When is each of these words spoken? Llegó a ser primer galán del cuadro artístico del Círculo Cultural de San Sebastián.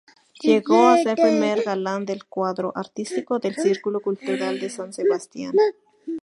Llegó 0.41 0.87
a 0.87 0.97
ser 0.97 1.15
primer 1.15 1.61
galán 1.61 2.07
del 2.07 2.25
cuadro 2.25 2.73
artístico 2.75 3.37
del 3.37 3.53
Círculo 3.53 3.99
Cultural 3.99 4.59
de 4.59 4.67
San 4.71 4.91
Sebastián. 4.93 5.53